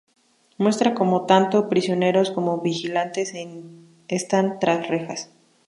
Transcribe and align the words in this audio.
Muestra 0.57 0.95
cómo 0.95 1.27
tanto 1.27 1.69
prisioneros 1.69 2.31
como 2.31 2.59
vigilantes 2.59 3.33
están 4.09 4.57
tras 4.57 4.87
rejas. 4.87 5.29